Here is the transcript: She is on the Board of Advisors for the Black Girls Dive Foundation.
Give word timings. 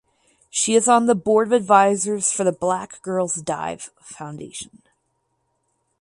She 0.49 0.73
is 0.73 0.87
on 0.87 1.05
the 1.05 1.13
Board 1.13 1.49
of 1.49 1.51
Advisors 1.51 2.31
for 2.33 2.43
the 2.43 2.51
Black 2.51 3.03
Girls 3.03 3.35
Dive 3.35 3.91
Foundation. 4.01 4.81